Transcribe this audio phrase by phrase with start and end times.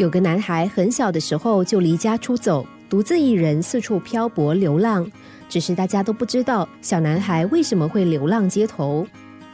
[0.00, 5.06] 有个男孩很小的时候就离家出走，独自一人四处漂泊流浪。
[5.46, 9.06] 只是大家都不知道小男孩为什么会流浪街头。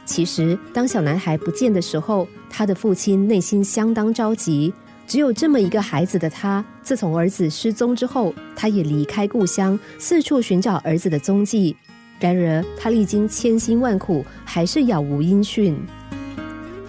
[0.05, 4.73] 其实，当小男孩不见的时候，他的父亲内心相当着急。
[5.05, 11.75] 只有这么一个孩子的他，自从儿子失踪之后，他也离开故乡，四处寻找儿子的踪迹。
[12.21, 15.77] 然而，他历经千辛万苦，还是杳无音讯。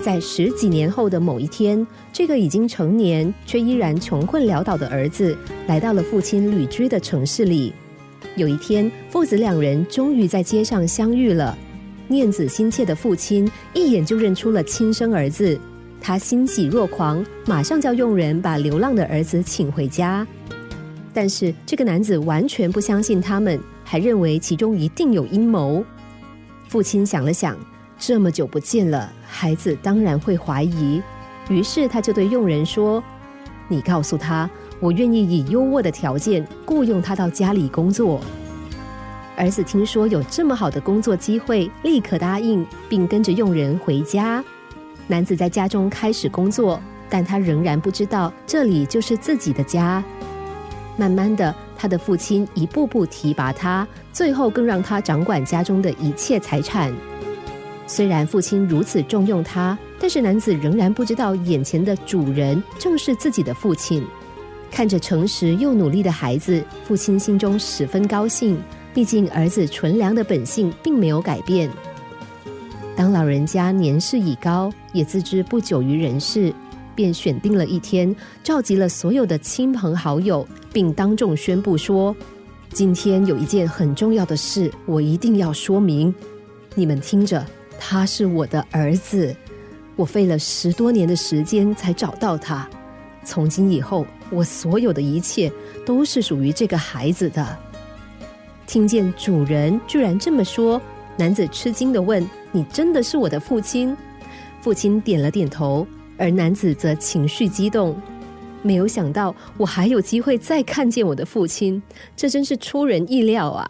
[0.01, 5.36] 在十几年后的某一天，这个已经成年却依然穷困潦倒的儿子，
[5.67, 7.72] 来到了父亲旅居的城市里。
[8.36, 11.57] 有一天，父子两人终于在街上相遇了。
[12.07, 15.58] 念子心切的父亲一眼就认出了亲生儿子。
[16.00, 20.27] 他欣喜若狂，马上叫佣人把流浪的儿子请回家。
[21.13, 25.85] 但是这个男子完全不相信他们，还认为其中一定有阴谋。
[26.69, 27.58] 父亲想了想，
[27.98, 31.02] 这么久不见了，孩子当然会怀疑。
[31.48, 33.02] 于是他就对佣人说
[33.69, 38.20] ：“你告诉他，我愿意以优渥的条件雇佣他到家里工作。”
[39.36, 44.42] 儿子听说有这么好的工作机会，立刻答应，并跟着佣人回家。
[45.06, 50.02] 男子在家中开始工作，但他仍然不知道这里就是自己的家。
[50.96, 56.92] 慢慢的，他的父亲一步步提拔他，最后更让他掌管家中的一切财产。
[57.89, 64.06] 虽然父亲如此重用他，但是男子仍然不知道眼前的主人正是自己的父亲。
[64.70, 68.58] 看着诚实又努力的孩子，父亲心中十分高兴，
[68.92, 71.70] 毕竟儿子纯良的本性并没有改变。
[72.95, 76.52] 当老人家年事已高，也自知不久于人世，
[76.95, 78.14] 便选定了一天，
[78.45, 82.14] 召集了所有的亲朋好友，并当众宣布说
[82.70, 86.14] ：“今天有一件很重要的事，我一定要说明。
[86.75, 87.42] 你们听着，
[87.78, 89.34] 他是我的儿子，
[89.96, 92.68] 我费了十多年的时间才找到他。
[93.24, 95.50] 从今以后，我所有的一切
[95.86, 97.58] 都是属于这个孩子的。”
[98.66, 100.80] 听见主人居然这么说，
[101.17, 102.28] 男子吃惊的问。
[102.50, 103.96] 你真的是我的父亲，
[104.61, 105.86] 父亲点了点头，
[106.17, 107.96] 而男子则情绪激动。
[108.62, 111.83] 没有想到我还有机会再看见我的父亲，
[112.17, 113.68] 这真是出人意料啊！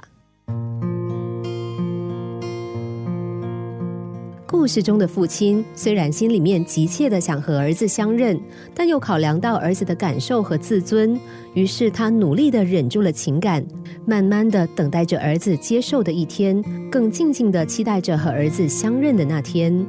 [4.50, 8.40] 故事中的父亲虽然心里面急切的想和儿子相认，
[8.74, 11.20] 但又考量到儿子的感受和自尊，
[11.52, 13.62] 于是他努力的忍住了情感，
[14.06, 19.86] 慢慢的等待着儿子接受的一天，更静静的期待着和儿子相认的那天。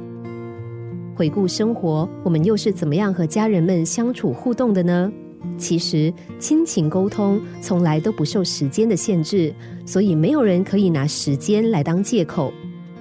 [1.14, 5.10] 回顾生活，我们又是怎么样和家人们相处互动的呢？
[5.56, 9.54] 其实亲情沟通从来都不受时间的限制，
[9.86, 12.52] 所以没有人可以拿时间来当借口。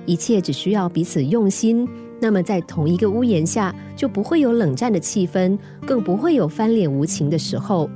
[0.09, 1.87] 一切只需要彼此用心，
[2.19, 5.55] 那么在同一个屋檐下就不会有冷战的气氛，
[5.85, 7.87] 更不会有翻脸无情的时候。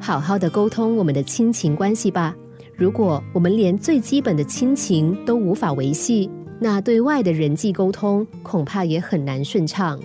[0.00, 2.34] 好好的沟通我们的亲情关系吧。
[2.74, 10.00] 如果我们连最基本的亲情都无法维系，那对外的人际沟通恐怕也很难顺畅。